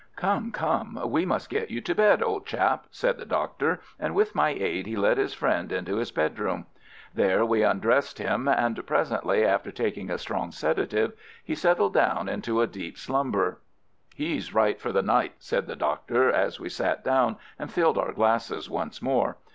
[0.15, 4.33] "Come, come, we must get you to bed, old chap," said the Doctor, and with
[4.33, 6.65] my aid he led his friend into his bedroom.
[7.13, 12.61] There we undressed him, and presently, after taking a strong sedative, he settled down into
[12.61, 13.59] a deep slumber.
[14.15, 18.11] "He's right for the night," said the Doctor, as we sat down and filled our
[18.13, 19.37] glasses once more.